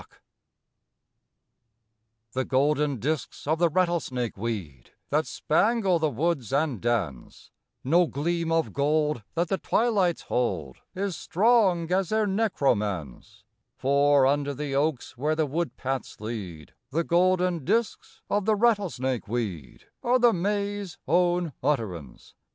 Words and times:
MAY 0.01 0.07
The 2.31 2.45
golden 2.45 2.97
disks 2.97 3.45
of 3.45 3.59
the 3.59 3.69
rattlesnake 3.69 4.35
weed, 4.35 4.93
That 5.11 5.27
spangle 5.27 5.99
the 5.99 6.09
woods 6.09 6.51
and 6.51 6.81
dance 6.81 7.51
No 7.83 8.07
gleam 8.07 8.51
of 8.51 8.73
gold 8.73 9.21
that 9.35 9.49
the 9.49 9.59
twilights 9.59 10.23
hold 10.23 10.77
Is 10.95 11.15
strong 11.15 11.91
as 11.91 12.09
their 12.09 12.25
necromance: 12.25 13.43
For, 13.77 14.25
under 14.25 14.55
the 14.55 14.73
oaks 14.75 15.19
where 15.19 15.35
the 15.35 15.45
wood 15.45 15.77
paths 15.77 16.19
lead, 16.19 16.73
The 16.89 17.03
golden 17.03 17.63
disks 17.63 18.23
of 18.27 18.45
the 18.45 18.55
rattlesnake 18.55 19.27
weed 19.27 19.85
Are 20.01 20.17
the 20.17 20.33
May's 20.33 20.97
own 21.07 21.53
utterance. 21.61 22.33